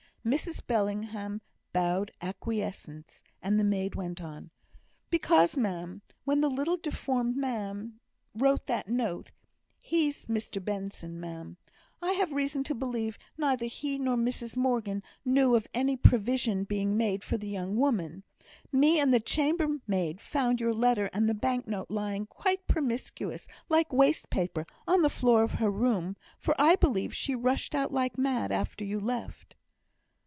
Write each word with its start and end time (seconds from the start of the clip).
Mrs 0.23 0.61
Bellingham 0.67 1.41
bowed 1.73 2.11
acquiescence, 2.21 3.23
and 3.41 3.59
the 3.59 3.63
maid 3.63 3.95
went 3.95 4.21
on: 4.21 4.51
"Because, 5.09 5.57
ma'am, 5.57 6.03
when 6.25 6.41
the 6.41 6.47
little 6.49 6.77
deformed 6.77 7.35
man 7.35 7.99
wrote 8.35 8.67
that 8.67 8.87
note 8.87 9.31
(he's 9.79 10.27
Mr 10.27 10.63
Benson, 10.63 11.19
ma'am), 11.19 11.57
I 12.03 12.11
have 12.11 12.33
reason 12.33 12.63
to 12.65 12.75
believe 12.75 13.17
neither 13.35 13.65
he 13.65 13.97
nor 13.97 14.15
Mrs 14.15 14.55
Morgan 14.55 15.01
knew 15.25 15.55
of 15.55 15.67
any 15.73 15.97
provision 15.97 16.65
being 16.65 16.95
made 16.95 17.23
for 17.23 17.37
the 17.39 17.49
young 17.49 17.75
woman. 17.75 18.21
Me 18.71 18.99
and 18.99 19.11
the 19.11 19.19
chambermaid 19.19 20.21
found 20.21 20.59
your 20.61 20.71
letter 20.75 21.09
and 21.13 21.27
the 21.27 21.33
bank 21.33 21.65
note 21.67 21.89
lying 21.89 22.27
quite 22.27 22.67
promiscuous, 22.67 23.47
like 23.69 23.91
waste 23.91 24.29
paper, 24.29 24.67
on 24.87 25.01
the 25.01 25.09
floor 25.09 25.41
of 25.41 25.53
her 25.53 25.71
room; 25.71 26.15
for 26.37 26.53
I 26.61 26.75
believe 26.75 27.11
she 27.11 27.33
rushed 27.33 27.73
out 27.73 27.91
like 27.91 28.19
mad 28.19 28.51
after 28.51 28.85
you 28.85 28.99
left." 28.99 29.55